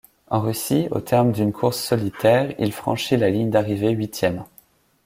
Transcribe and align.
En 0.31 0.41
Russie, 0.41 0.87
au 0.89 0.99
terme 0.99 1.31
d'une 1.31 1.53
course 1.53 1.79
solitaire, 1.79 2.55
il 2.57 2.73
franchit 2.73 3.17
la 3.17 3.29
ligne 3.29 3.51
d'arrivée 3.51 3.91
huitième. 3.91 4.43